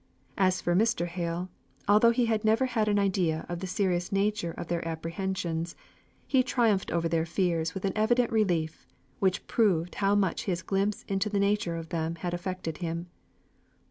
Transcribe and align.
As 0.39 0.61
for 0.61 0.73
Mr. 0.75 1.05
Hale, 1.05 1.47
although 1.87 2.09
he 2.09 2.25
had 2.25 2.43
never 2.43 2.65
had 2.65 2.87
an 2.87 2.97
idea 2.97 3.45
of 3.47 3.59
the 3.59 3.67
serious 3.67 4.11
nature 4.11 4.49
of 4.49 4.67
their 4.67 4.83
apprehensions, 4.87 5.75
he 6.25 6.41
triumphed 6.41 6.89
over 6.89 7.07
their 7.07 7.23
fears 7.27 7.75
with 7.75 7.85
an 7.85 7.93
evident 7.95 8.31
relief, 8.31 8.87
which 9.19 9.45
proved 9.45 9.93
how 9.93 10.15
much 10.15 10.45
his 10.45 10.63
glimpse 10.63 11.05
into 11.07 11.29
the 11.29 11.37
nature 11.39 11.75
of 11.75 11.89
them 11.89 12.15
had 12.15 12.33
affected 12.33 12.79
him. 12.79 13.09